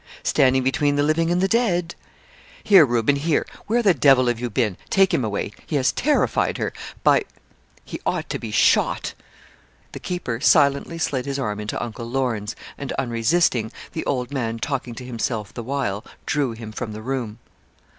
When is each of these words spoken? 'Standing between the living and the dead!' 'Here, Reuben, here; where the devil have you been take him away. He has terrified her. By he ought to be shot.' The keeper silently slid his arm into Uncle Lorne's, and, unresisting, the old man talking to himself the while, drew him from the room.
'Standing 0.23 0.63
between 0.63 0.95
the 0.95 1.03
living 1.03 1.29
and 1.29 1.41
the 1.41 1.47
dead!' 1.47 1.93
'Here, 2.63 2.83
Reuben, 2.83 3.17
here; 3.17 3.45
where 3.67 3.83
the 3.83 3.93
devil 3.93 4.25
have 4.25 4.39
you 4.39 4.49
been 4.49 4.75
take 4.89 5.13
him 5.13 5.23
away. 5.23 5.51
He 5.67 5.75
has 5.75 5.91
terrified 5.91 6.57
her. 6.57 6.73
By 7.03 7.25
he 7.85 8.01
ought 8.03 8.27
to 8.31 8.39
be 8.39 8.49
shot.' 8.49 9.13
The 9.91 9.99
keeper 9.99 10.39
silently 10.39 10.97
slid 10.97 11.27
his 11.27 11.37
arm 11.37 11.59
into 11.59 11.79
Uncle 11.79 12.09
Lorne's, 12.09 12.55
and, 12.79 12.91
unresisting, 12.93 13.71
the 13.93 14.03
old 14.07 14.31
man 14.33 14.57
talking 14.57 14.95
to 14.95 15.05
himself 15.05 15.53
the 15.53 15.61
while, 15.61 16.03
drew 16.25 16.53
him 16.53 16.71
from 16.71 16.93
the 16.93 17.01
room. 17.03 17.37